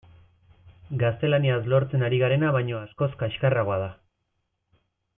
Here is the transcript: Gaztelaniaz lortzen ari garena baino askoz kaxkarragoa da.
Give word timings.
Gaztelaniaz 1.03 1.59
lortzen 1.75 2.07
ari 2.09 2.21
garena 2.23 2.49
baino 2.57 2.81
askoz 2.87 3.09
kaxkarragoa 3.23 3.79
da. 3.87 3.91